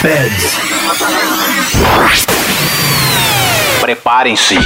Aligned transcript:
Feds. 0.00 0.58
Preparem-se. 3.80 4.56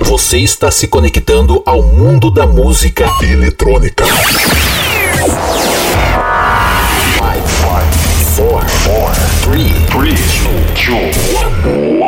Você 0.00 0.38
está 0.38 0.70
se 0.70 0.88
conectando 0.88 1.62
ao 1.66 1.82
mundo 1.82 2.30
da 2.30 2.46
música 2.46 3.04
eletrônica. 3.22 4.04
5, 8.36 8.46
4, 8.46 8.66
3, 9.44 9.72
3, 9.90 10.20
2, 10.86 11.16
1. 11.66 12.06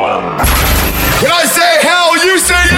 When 1.20 1.32
I 1.32 1.46
say 1.46 1.78
hell, 1.82 2.16
you 2.16 2.38
say 2.38 2.54
yeah! 2.70 2.77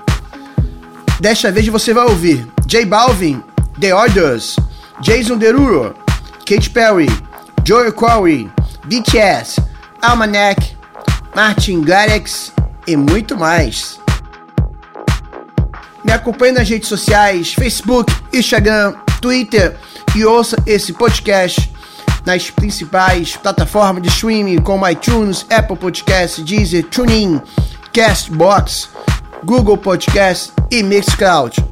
Desta 1.21 1.51
vez 1.51 1.67
você 1.67 1.93
vai 1.93 2.05
ouvir 2.05 2.47
J 2.65 2.83
Balvin, 2.83 3.43
The 3.79 3.93
Orders, 3.93 4.55
Jason 5.01 5.37
Derulo, 5.37 5.93
Katy 6.47 6.71
Perry, 6.71 7.05
Joel 7.63 7.93
Corey, 7.93 8.49
BTS, 8.85 9.61
Almanac, 10.01 10.75
Martin 11.35 11.81
Garrix 11.81 12.51
e 12.87 12.95
muito 12.97 13.37
mais. 13.37 13.99
Me 16.03 16.11
acompanhe 16.11 16.53
nas 16.53 16.67
redes 16.67 16.89
sociais, 16.89 17.53
Facebook, 17.53 18.11
Instagram, 18.33 18.95
Twitter 19.21 19.77
e 20.15 20.25
ouça 20.25 20.57
esse 20.65 20.91
podcast 20.91 21.71
nas 22.25 22.49
principais 22.49 23.37
plataformas 23.37 24.01
de 24.01 24.09
streaming 24.09 24.57
como 24.57 24.89
iTunes, 24.89 25.45
Apple 25.51 25.77
Podcasts, 25.77 26.43
Deezer, 26.43 26.83
TuneIn, 26.85 27.39
Castbox, 27.93 28.89
Google 29.43 29.77
Podcast 29.77 30.53
e 30.69 30.83
Mixcloud. 30.83 31.65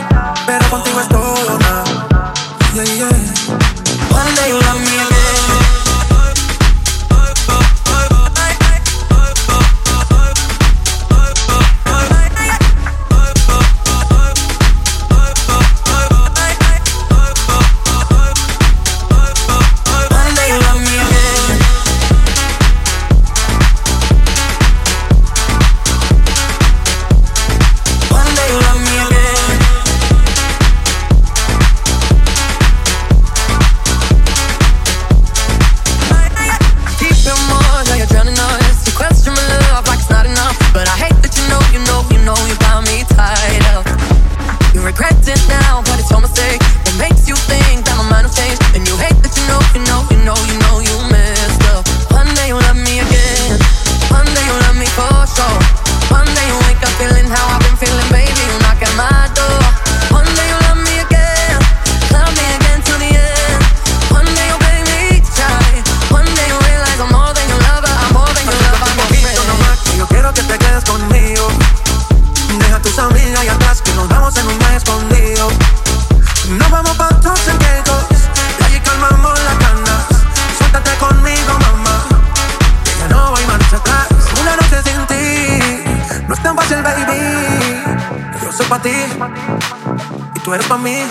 mí. 90.78 91.04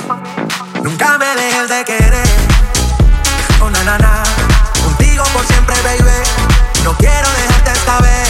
Nunca 0.84 1.18
me 1.18 1.26
dejes 1.36 1.70
de 1.70 1.86
querer. 1.86 2.28
Oh, 3.62 3.70
na, 3.70 3.84
na, 3.84 3.98
na. 3.98 4.24
Contigo 4.84 5.24
por 5.34 5.46
siempre, 5.46 5.76
baby. 5.84 6.24
No 6.84 6.96
quiero 6.98 7.28
dejarte 7.30 7.72
esta 7.72 8.00
vez. 8.00 8.30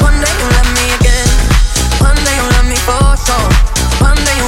One 0.00 0.18
day 0.20 0.32
you 0.40 0.48
love 0.56 0.70
me 0.74 0.92
again. 0.94 1.28
One 2.00 2.14
day 2.24 2.36
you 2.36 2.46
love 2.52 2.66
me 2.66 2.76
for 2.76 3.16
sure. 3.26 3.48
One 4.00 4.16
day 4.24 4.36
you 4.38 4.43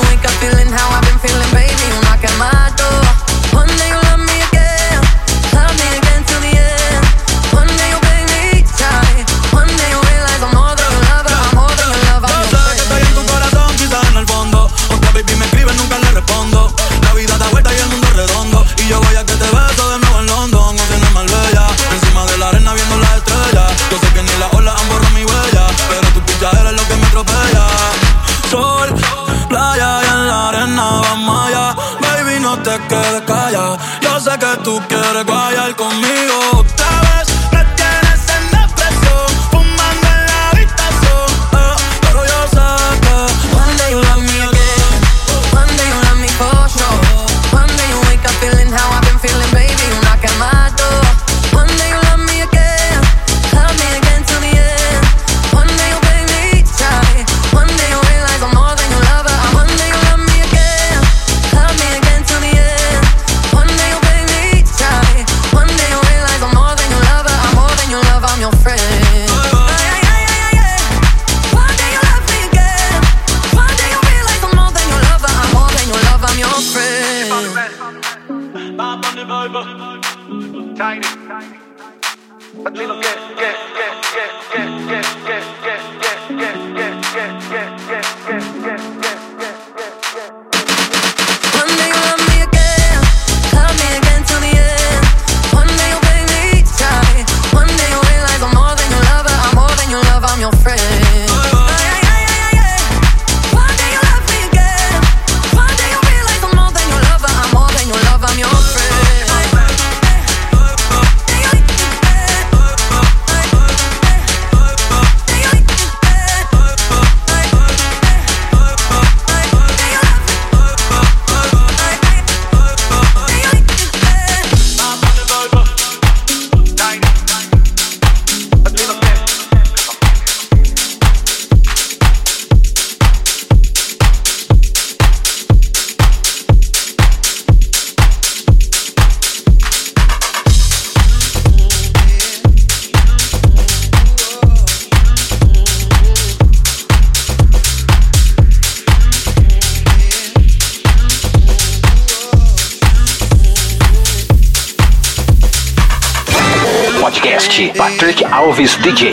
DJ. 158.86 159.10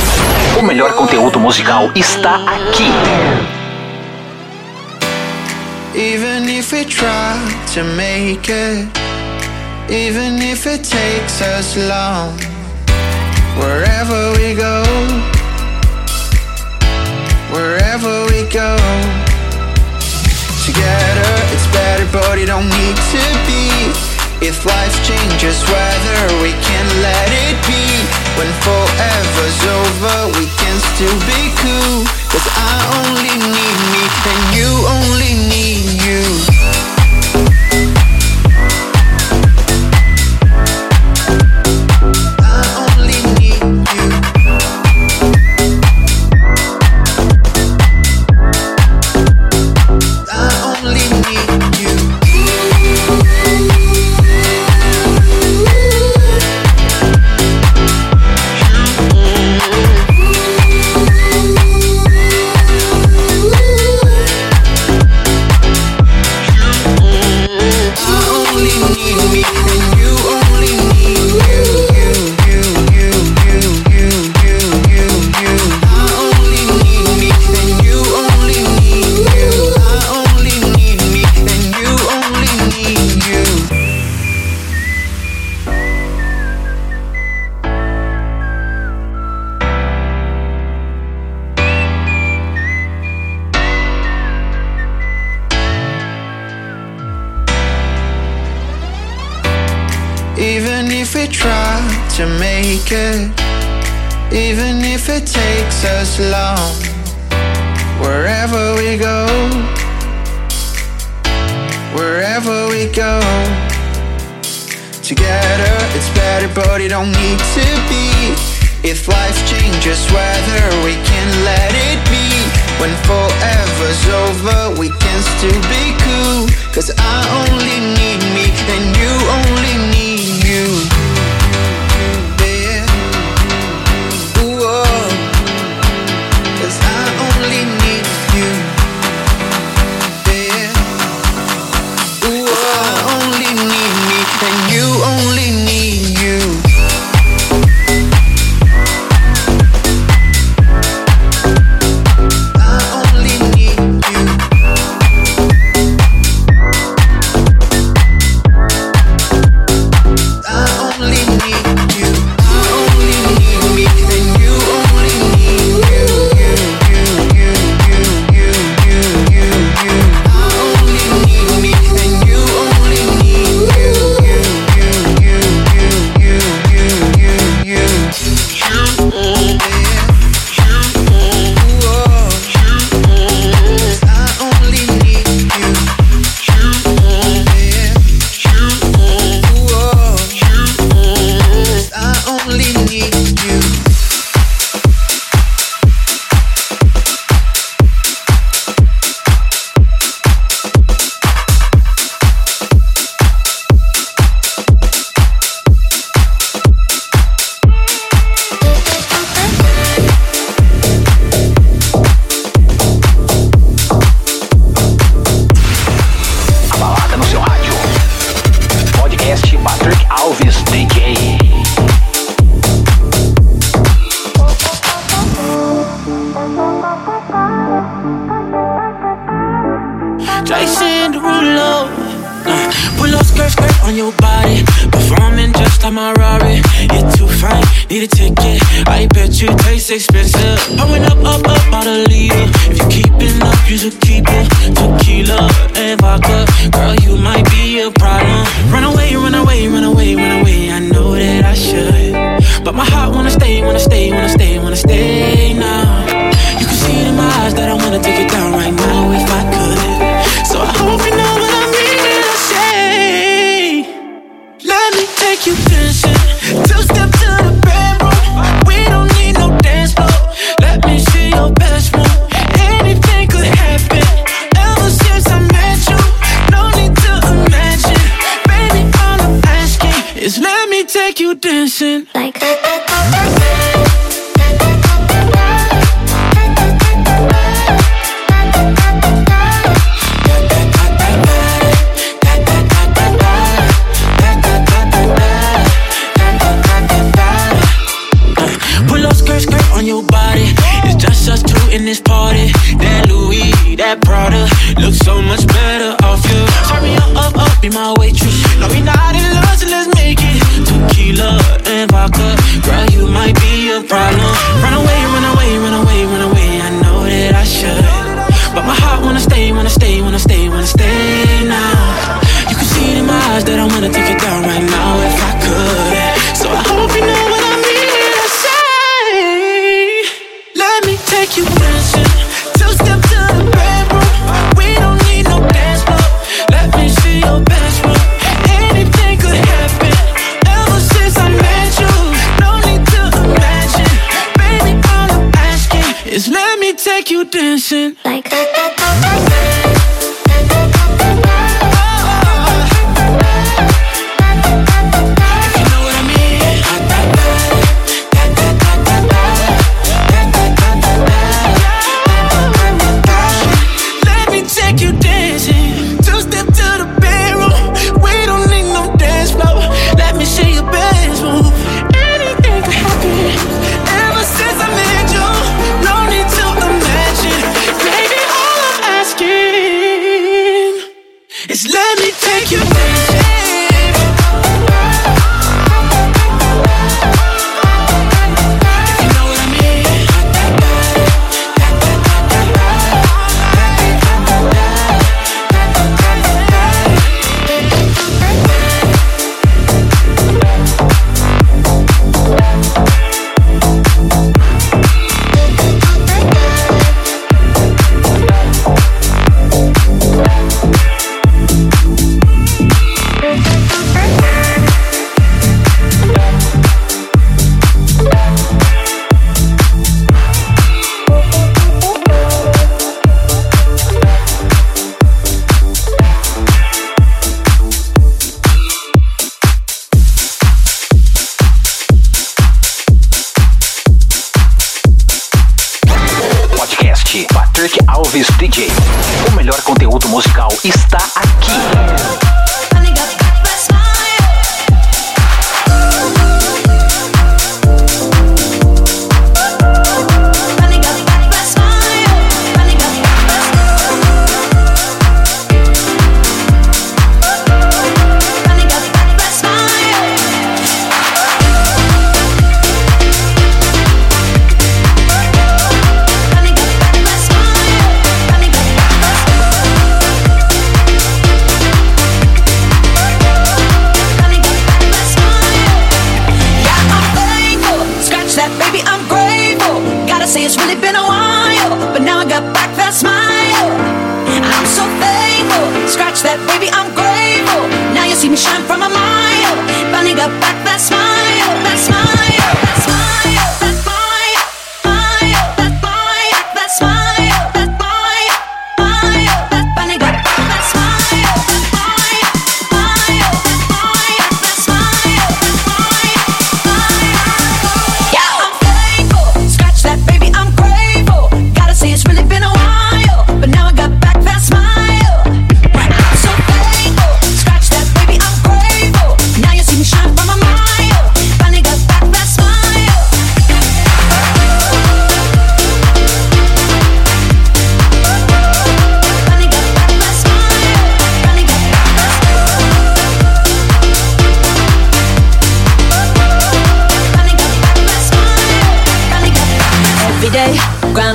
O 0.60 0.62
melhor 0.62 0.94
conteúdo 0.94 1.40
musical 1.40 1.90
está 1.96 2.36
aqui. 2.46 2.92
Even 5.96 6.48
if 6.48 6.72
we 6.72 6.86
try 6.86 7.40
to 7.74 7.84
make 7.84 8.52
it, 8.52 8.88
even 9.90 10.40
if 10.44 10.68
it 10.68 10.84
takes 10.88 11.42
us 11.42 11.76
long, 11.76 12.38
wherever 13.58 14.34
we 14.38 14.54
go, 14.54 14.84
wherever 17.52 18.28
we 18.28 18.44
go, 18.54 18.78
together 20.68 21.34
it's 21.52 21.66
better, 21.74 22.06
but 22.12 22.38
it 22.38 22.46
don't 22.46 22.70
need 22.70 22.96
to 23.10 23.24
be. 23.48 24.46
If 24.46 24.68
life 24.68 24.96
changes 25.04 25.64
weather, 25.64 26.44
we 26.44 26.52
can 26.62 26.86
let 27.02 27.28
it 27.32 27.58
be 27.66 28.23
When 28.38 28.52
forever's 28.66 29.60
over, 29.66 30.40
we 30.40 30.46
can 30.58 30.78
still 30.80 31.18
be 31.30 31.42
cool. 31.62 32.06
Cause 32.32 32.48
I 32.50 32.74
only 33.06 33.36
need 33.38 33.80
me, 33.94 34.04
and 34.32 34.42
you 34.58 34.70
only 34.88 35.34
need 35.50 36.02
you 36.02 36.53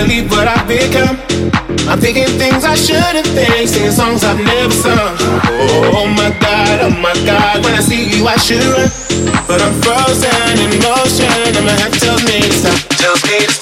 believe 0.00 0.30
what 0.30 0.48
I 0.48 0.56
become. 0.64 1.16
I'm 1.88 2.00
thinking 2.00 2.28
things 2.38 2.64
I 2.64 2.74
shouldn't 2.74 3.26
think, 3.36 3.68
singing 3.68 3.92
songs 3.92 4.24
I've 4.24 4.40
never 4.40 4.72
sung. 4.72 5.16
Oh 5.92 6.06
my 6.06 6.30
god, 6.40 6.80
oh 6.86 6.90
my 6.90 7.14
god, 7.26 7.62
when 7.64 7.74
I 7.74 7.80
see 7.80 8.16
you 8.16 8.26
I 8.26 8.36
should 8.36 8.64
run, 8.64 8.88
but 9.46 9.60
I'm 9.60 9.74
frozen 9.82 10.56
in 10.56 10.72
motion, 10.80 11.28
and 11.56 11.66
my 11.66 11.76
head 11.80 11.92
tells 11.92 12.22
me 12.24 12.40
to 12.40 12.52
stop. 12.52 12.78
Tells 12.96 13.22
me 13.24 13.44
to 13.44 13.52
stop. 13.52 13.59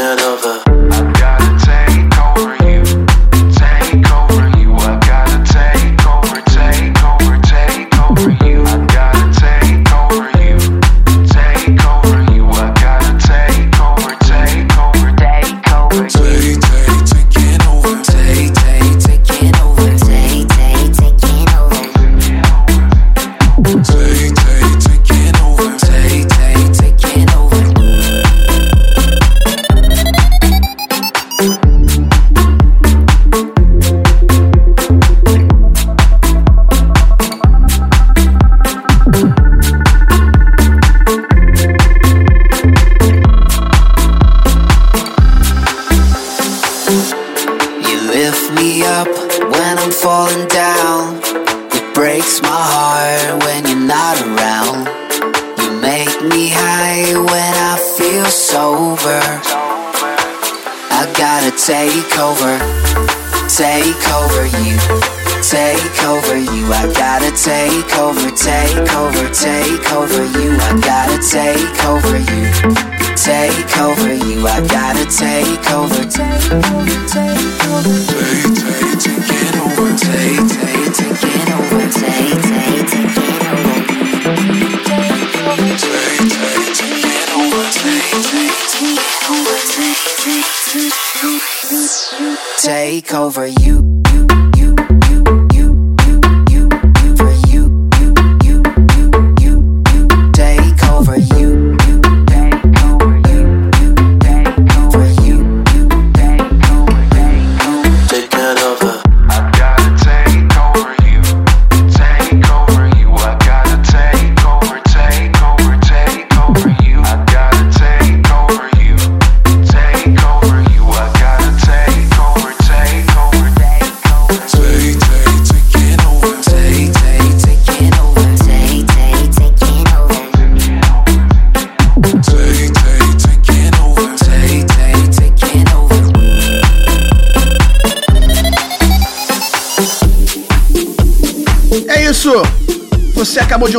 turn 0.00 0.18
over. 0.20 0.69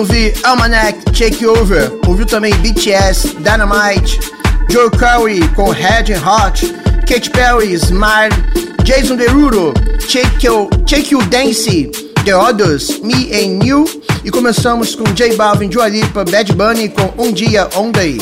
ouvir 0.01 0.33
Almanac 0.43 0.99
Takeover, 1.11 1.91
ouviu 2.07 2.25
também 2.25 2.51
BTS, 2.55 3.35
Dynamite, 3.35 4.19
Joe 4.67 4.89
Curry 4.89 5.47
com 5.49 5.69
Red 5.69 6.15
Hot, 6.25 6.65
Katy 7.07 7.29
Perry, 7.29 7.73
Smile, 7.73 8.31
Jason 8.83 9.15
Derulo, 9.15 9.73
Take 10.11 10.47
You, 10.47 10.67
Take 10.89 11.13
you 11.13 11.21
Dance, 11.27 11.91
The 12.25 12.35
Others, 12.35 12.99
Me 13.01 13.29
and 13.31 13.63
You. 13.63 13.85
E 14.23 14.31
começamos 14.31 14.95
com 14.95 15.03
J 15.13 15.35
Balvin, 15.35 15.69
Dua 15.69 15.87
Lipa, 15.87 16.25
Bad 16.25 16.51
Bunny 16.53 16.89
com 16.89 17.23
Um 17.23 17.31
Dia, 17.31 17.69
On 17.75 17.91
Day. 17.91 18.19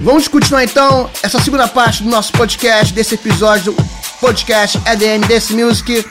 Vamos 0.00 0.26
continuar 0.26 0.64
então 0.64 1.10
essa 1.22 1.38
segunda 1.38 1.68
parte 1.68 2.02
do 2.02 2.08
nosso 2.08 2.32
podcast, 2.32 2.94
desse 2.94 3.14
episódio 3.14 3.72
do 3.72 3.84
podcast 4.20 4.78
EDM 4.86 5.26
Dance 5.28 5.52
Music, 5.52 6.02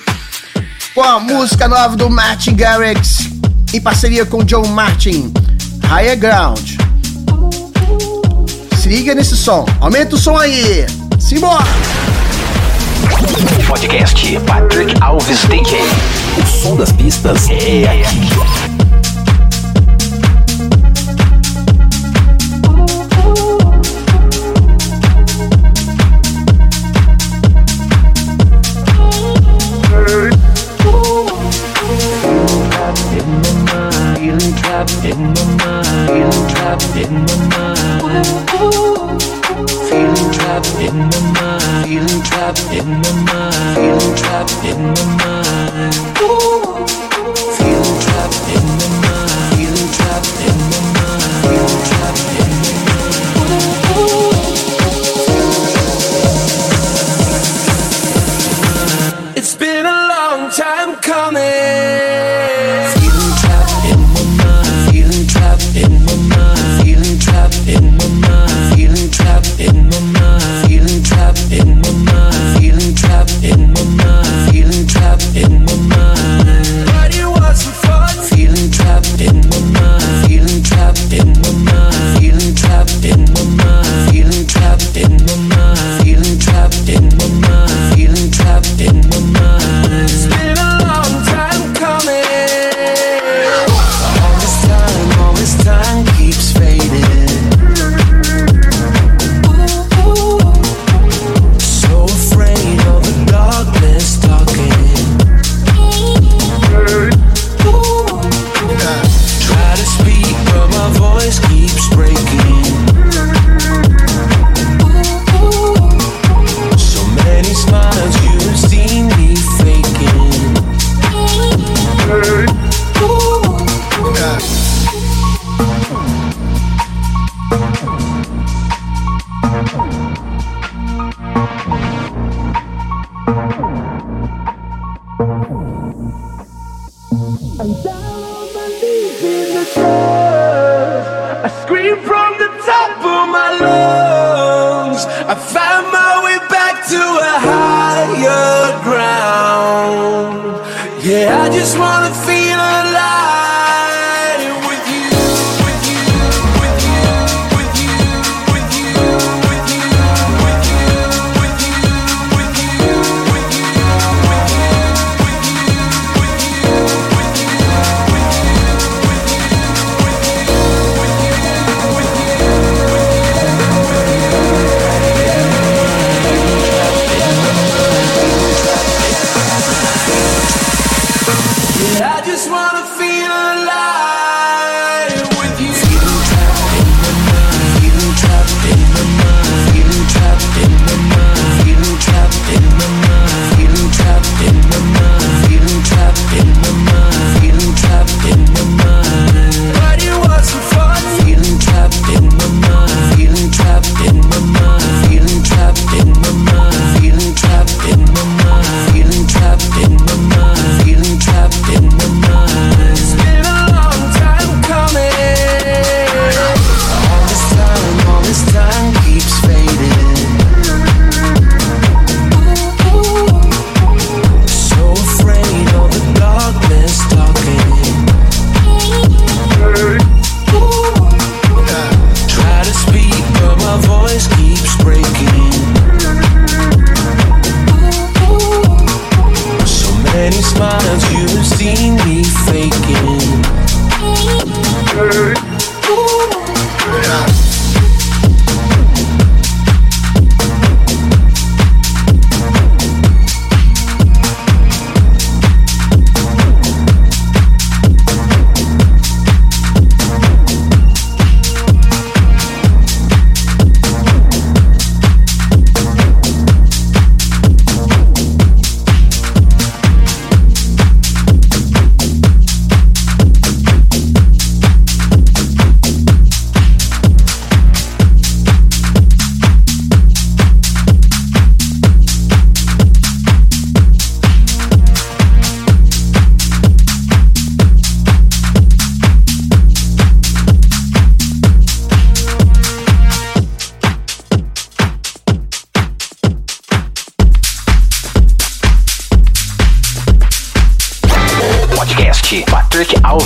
com 0.93 1.01
a 1.01 1.19
música 1.19 1.67
nova 1.67 1.95
do 1.95 2.09
Martin 2.11 2.55
Garrix, 2.55 3.34
em 3.75 3.81
parceria 3.81 4.25
com 4.25 4.41
John 4.41 4.67
Martin, 4.67 5.33
Higher 5.83 6.17
Ground. 6.17 6.77
Se 8.77 8.87
liga 8.87 9.13
nesse 9.13 9.35
som, 9.35 9.65
aumenta 9.81 10.15
o 10.15 10.17
som 10.17 10.37
aí, 10.37 10.85
simbora! 11.19 11.65
Podcast 13.67 14.39
Patrick 14.47 14.93
Alves 15.01 15.41
DJ. 15.41 15.81
O 16.41 16.45
som 16.45 16.77
das 16.77 16.93
pistas 16.93 17.49
é, 17.49 17.81
é 17.81 18.01
aqui. 18.01 18.74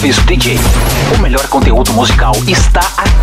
In 0.02 0.12
the 2.74 3.19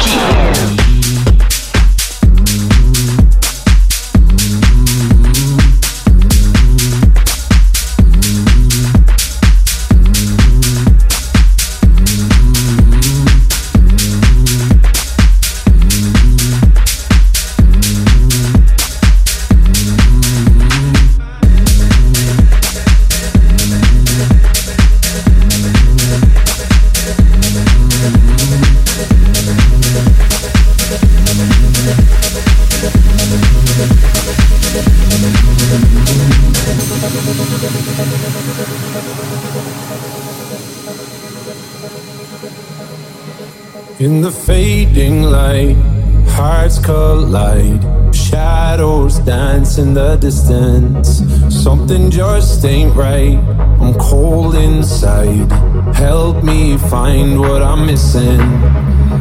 in 49.78 49.94
the 49.94 50.16
distance. 50.16 51.22
Something 51.50 52.10
just 52.10 52.64
ain't 52.64 52.94
right. 52.94 53.38
I'm 53.80 53.94
cold 53.94 54.54
inside. 54.54 55.50
Help 55.94 56.42
me 56.42 56.78
find 56.78 57.38
what 57.38 57.62
I'm 57.62 57.86
missing. 57.86 58.38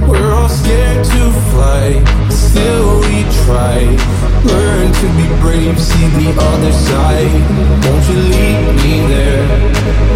We're 0.07 0.31
all 0.33 0.49
scared 0.49 1.05
to 1.05 1.31
fly, 1.51 2.03
still 2.29 2.99
we 3.01 3.23
try. 3.45 4.14
Learn 4.51 4.87
to 5.01 5.07
be 5.17 5.27
brave, 5.41 5.77
see 5.79 6.07
the 6.19 6.29
other 6.39 6.73
side 6.87 7.33
Won't 7.83 8.05
you 8.09 8.19
leave 8.33 8.67
me 8.83 8.93
there? 9.13 9.45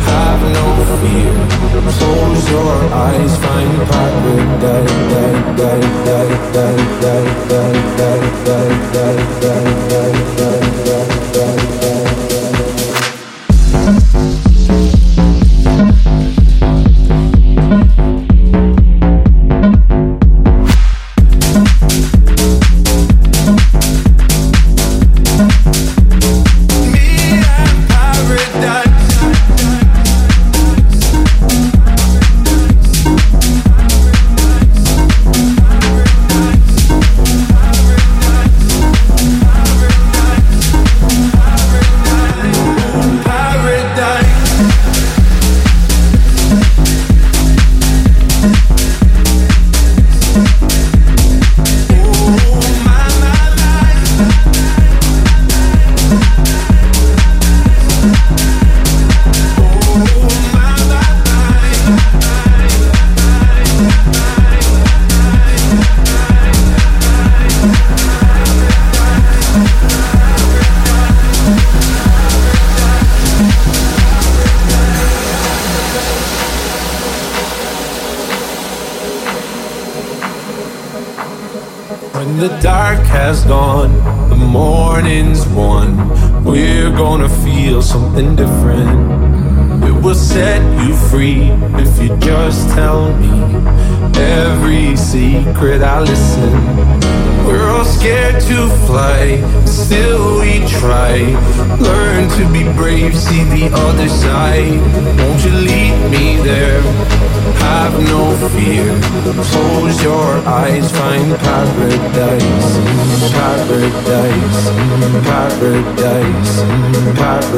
Have 0.09 0.41
no 0.57 0.65
fear 1.01 1.33
Close 1.97 2.45
your 2.49 2.77
eyes, 2.93 3.33
find 3.43 3.73
paradise 3.89 4.99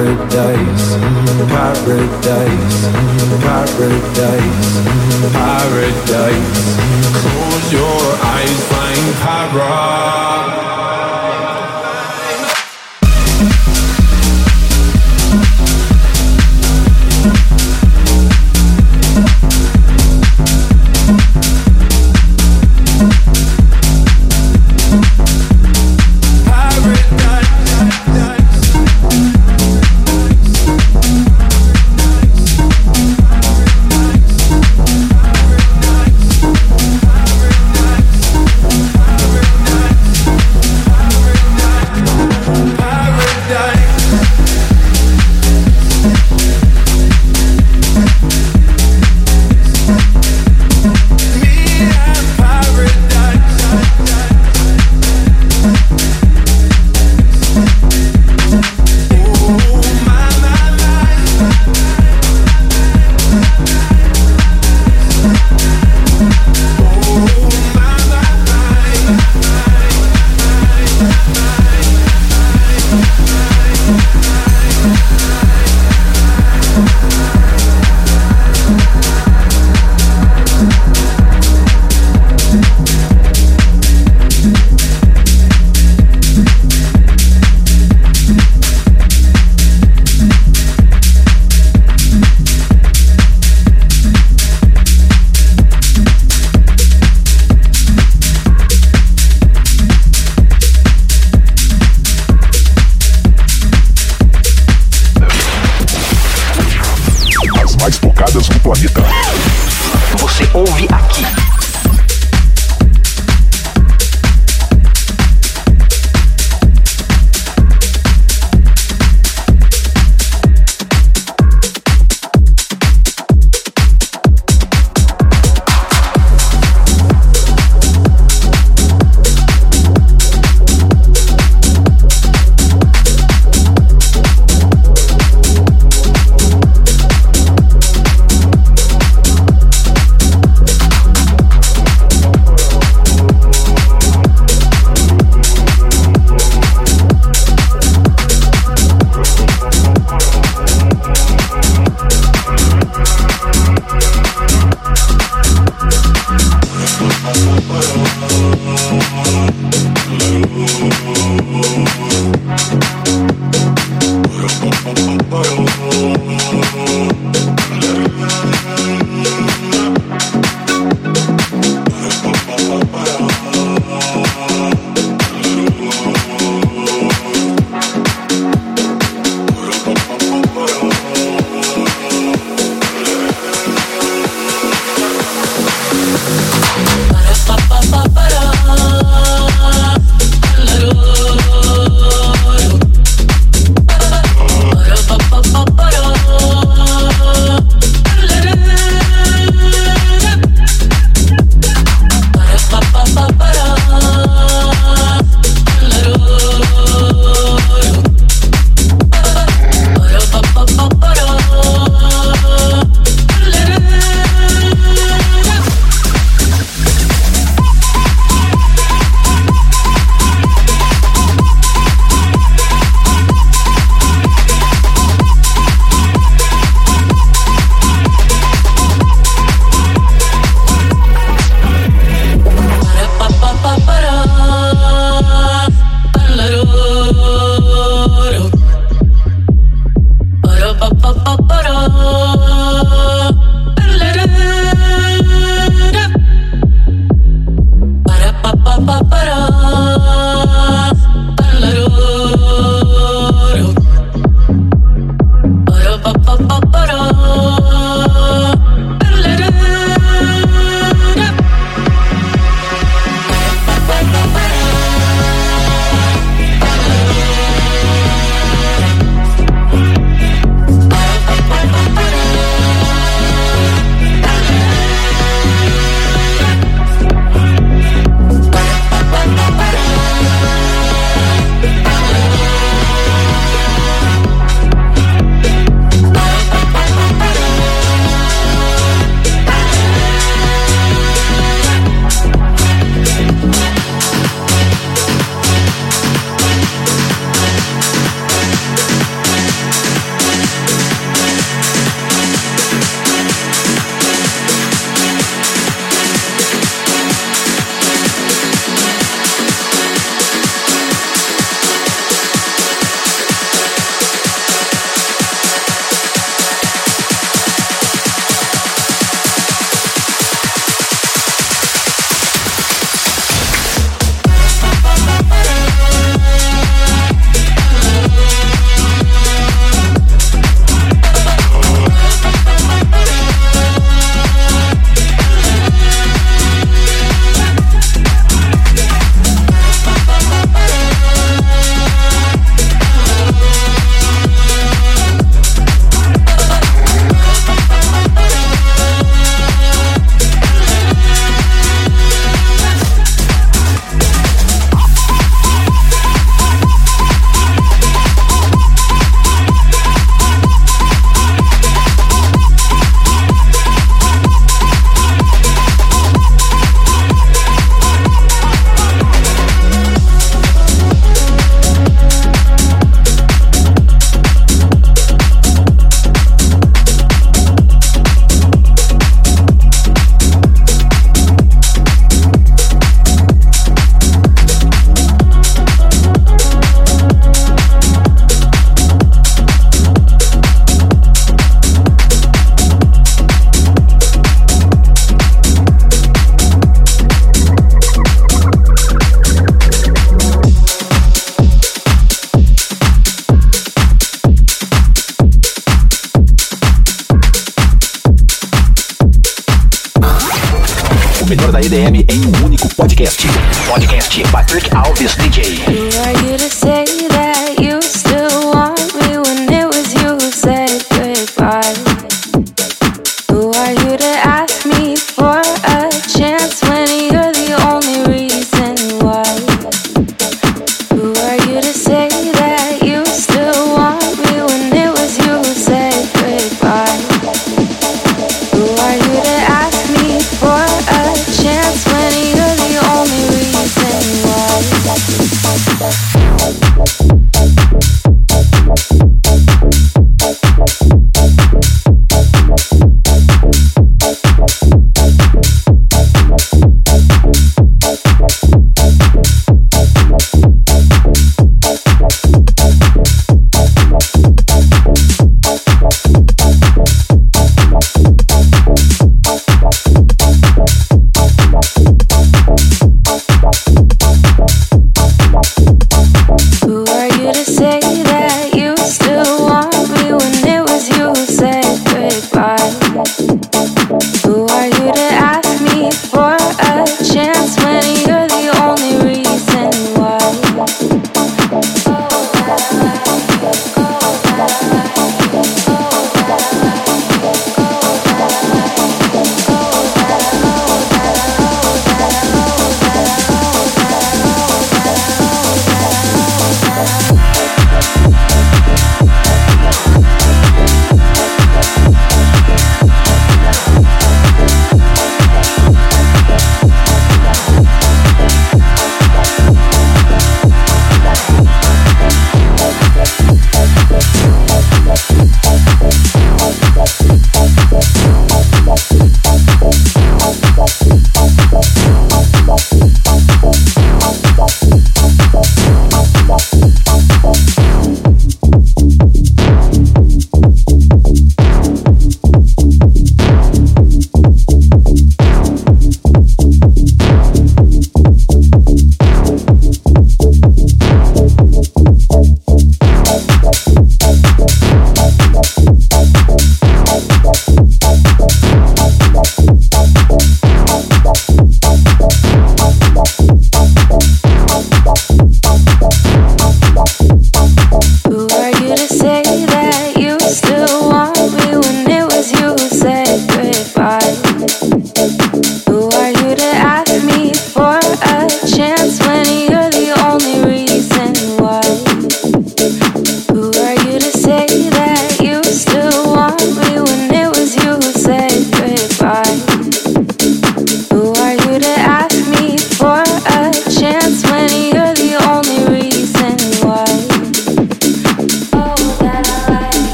paradise, 0.00 0.96
paradise, 1.52 2.88
paradise, 3.44 4.70
paradise. 5.34 6.76
Close 7.20 7.72
your 7.72 8.00
eyes, 8.24 8.60
find 8.70 9.14
paradise. 9.20 10.59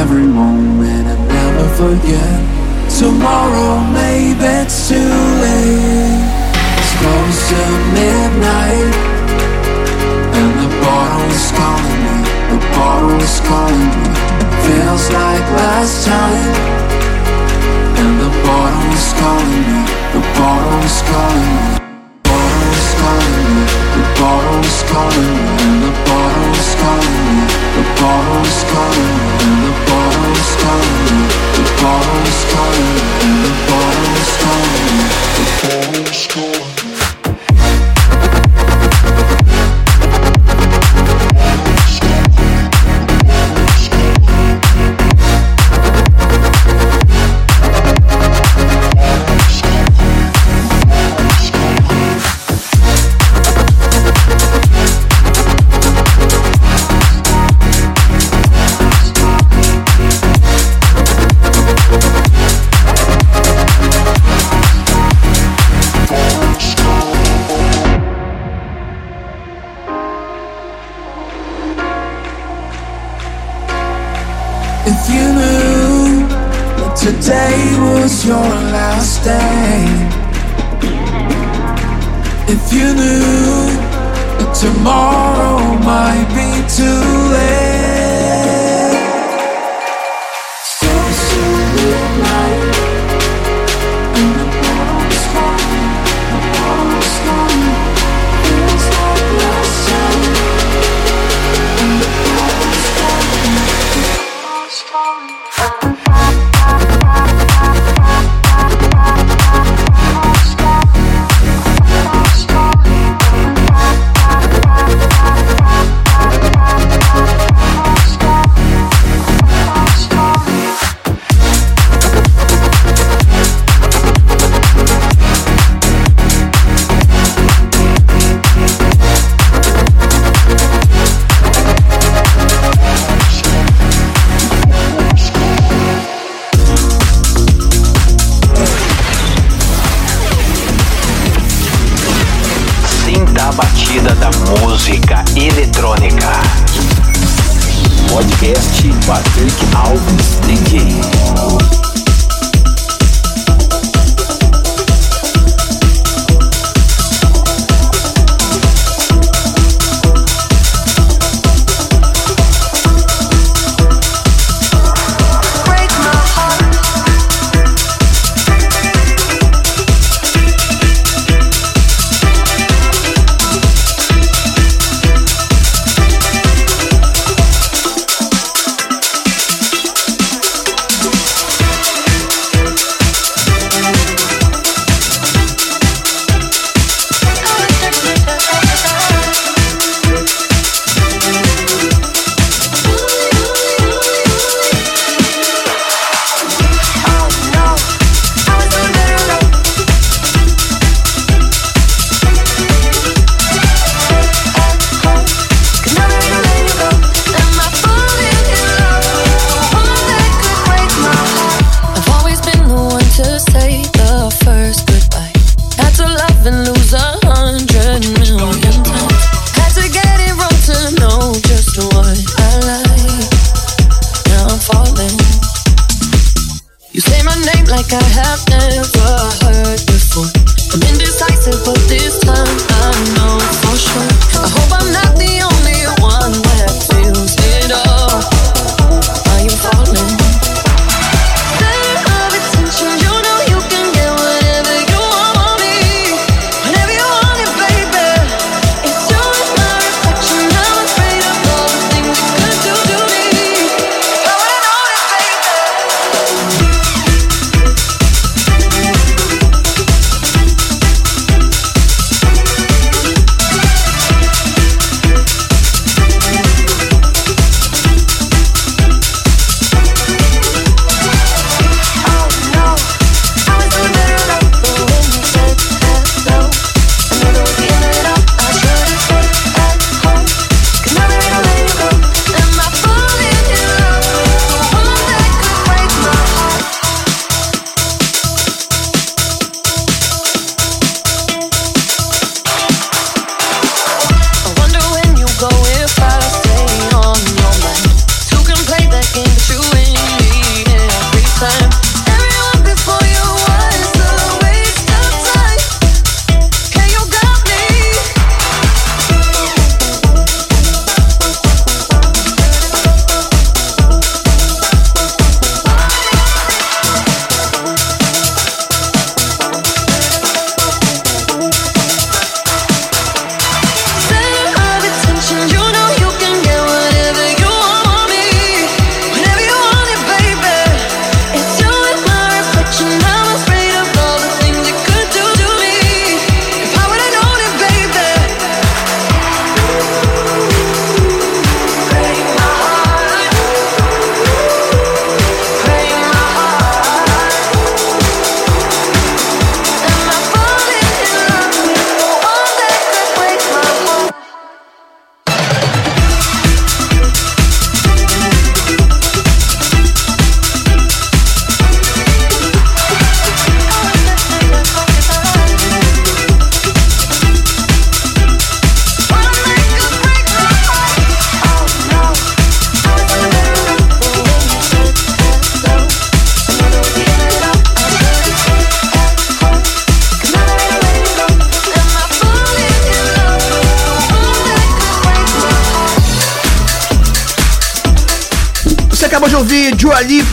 every 0.00 0.26
moment 0.26 1.06
and 1.06 1.22
never 1.28 1.66
forget. 1.78 2.38
Tomorrow, 2.98 3.78
maybe 3.94 4.44
it's 4.62 4.88
too 4.88 5.14
late. 5.44 6.18
It's 6.78 6.92
close 7.00 7.40
to 7.50 7.62
midnight, 7.94 8.92
and 10.38 10.50
the 10.62 10.70
bottle 10.82 11.30
is 11.38 11.48
calling 11.58 12.00
me. 12.06 12.16
The 12.52 12.60
bottle 12.74 13.20
is 13.28 13.38
calling 13.48 13.90
me. 13.94 14.10
Feels 14.66 15.04
like 15.20 15.46
last 15.62 15.96
time, 16.06 16.54
and 18.00 18.12
the 18.24 18.32
bottle 18.46 18.90
is 18.98 19.08
calling 19.22 19.64
me. 19.70 19.80
The 20.14 20.22
bottle 20.38 20.80
is 20.90 20.98
calling 21.10 21.52
me. 21.56 21.70
Bottle 22.26 22.72
is 22.82 22.90
calling 23.02 23.46
me. 23.54 23.64
The 23.96 24.04
bottle 24.18 24.60
is 24.70 24.80
calling 24.90 25.30
me, 25.34 25.54
and 25.64 25.76
the 25.86 25.94
Storm. 36.14 36.93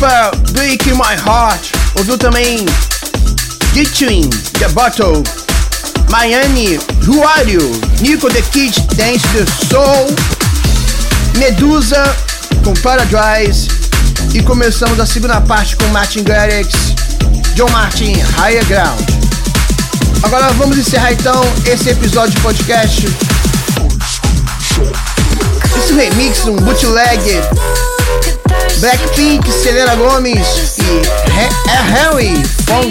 Lipa, 0.02 0.32
Breaking 0.54 0.94
My 0.94 1.16
Heart. 1.16 1.74
Ouviu 1.96 2.18
também 2.18 2.66
Ditching, 3.74 4.28
The 4.58 4.68
Bottle, 4.70 5.22
Miami, 6.10 6.80
Ruário, 7.06 7.62
Nico 8.00 8.28
The 8.28 8.42
Kid, 8.42 8.82
Dance 8.96 9.28
the 9.28 9.46
Soul, 9.70 10.08
Medusa 11.38 12.04
com 12.64 12.74
Paradise 12.82 13.68
e 14.34 14.42
começamos 14.42 15.00
a 15.00 15.06
segunda 15.06 15.40
parte 15.42 15.76
com 15.76 15.86
Martin 15.90 16.24
Garrix, 16.24 16.74
John 17.54 17.70
Martin, 17.70 18.14
Higher 18.40 18.66
Ground. 18.66 19.02
Agora 20.24 20.52
vamos 20.54 20.80
encerrar 20.80 21.14
então 21.14 21.44
esse 21.66 21.90
episódio 21.90 22.34
de 22.34 22.42
podcast. 22.42 23.06
Esse 25.78 25.94
remix, 25.94 26.46
um 26.46 26.56
bootleg 26.56 27.22
Blackpink, 28.82 29.48
Selena 29.52 29.96
Gomes 29.96 30.80
e 30.80 31.02
é 31.70 31.82
Harry 31.94 32.34
Fong. 32.66 32.90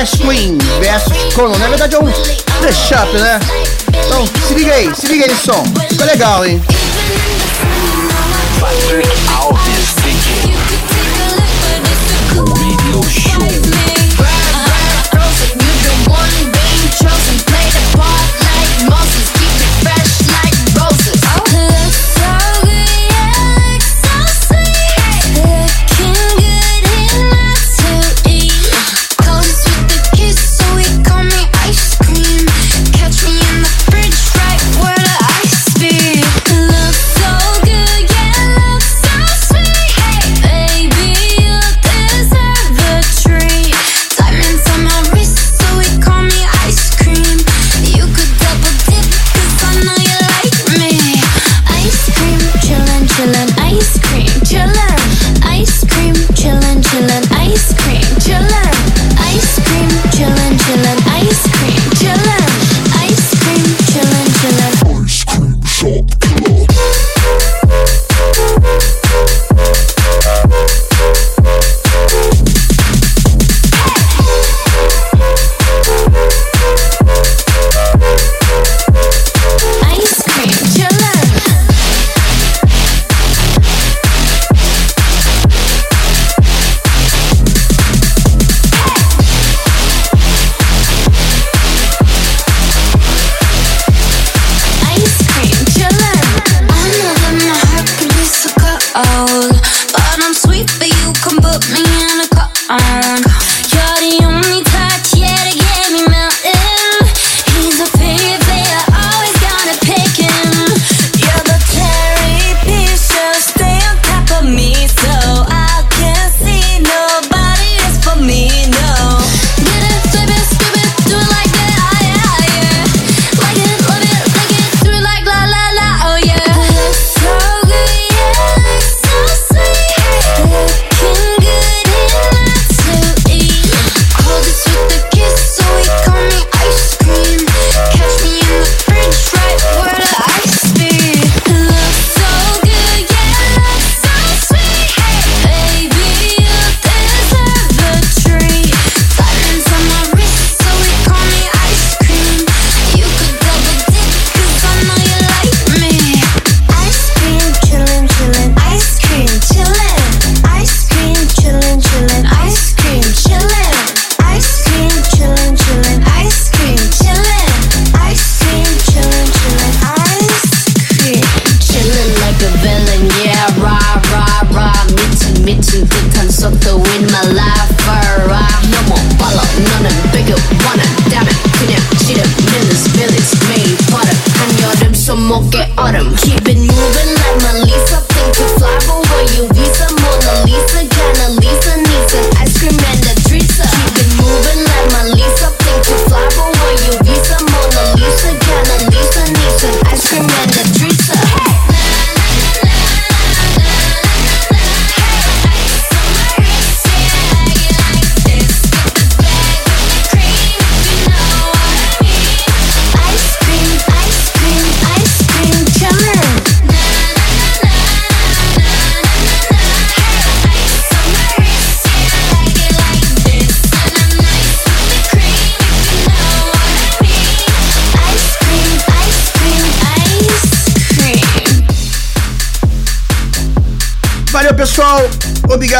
Ice 0.00 0.16
Queen 0.18 0.56
versus 0.80 1.34
Conan. 1.34 1.58
Na 1.58 1.68
verdade 1.68 1.96
é 1.96 1.98
um 1.98 2.04
mashup, 2.04 3.12
né? 3.18 3.40
Então 4.06 4.24
se 4.46 4.54
liga 4.54 4.72
aí, 4.72 4.94
se 4.94 5.08
liga 5.08 5.24
aí 5.24 5.30
nesse 5.30 5.44
som. 5.44 5.64
Ficou 5.88 6.06
legal, 6.06 6.46
hein? 6.46 6.62
Patrick 8.60 9.15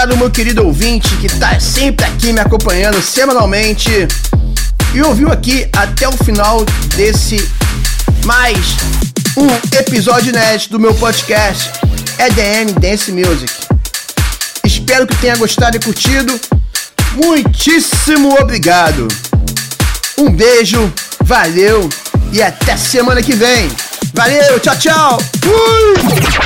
obrigado 0.06 0.16
meu 0.16 0.30
querido 0.30 0.64
ouvinte 0.64 1.16
que 1.16 1.28
tá 1.28 1.58
sempre 1.58 2.04
aqui 2.06 2.32
me 2.32 2.38
acompanhando 2.38 3.02
semanalmente 3.02 3.90
e 4.94 5.02
ouviu 5.02 5.32
aqui 5.32 5.68
até 5.74 6.08
o 6.08 6.12
final 6.12 6.64
desse 6.94 7.50
mais 8.24 8.76
um 9.36 9.46
episódio 9.76 10.30
inédito 10.30 10.72
do 10.72 10.80
meu 10.80 10.94
podcast 10.94 11.70
EDM 12.18 12.72
Dance 12.80 13.10
Music. 13.10 13.52
Espero 14.64 15.06
que 15.06 15.16
tenha 15.16 15.36
gostado 15.36 15.76
e 15.76 15.80
curtido. 15.80 16.40
Muitíssimo 17.12 18.36
obrigado. 18.40 19.08
Um 20.16 20.30
beijo, 20.30 20.92
valeu 21.24 21.88
e 22.32 22.42
até 22.42 22.76
semana 22.76 23.22
que 23.22 23.34
vem. 23.34 23.68
Valeu, 24.14 24.60
tchau, 24.60 24.76
tchau. 24.78 25.18
Fui! 25.42 26.45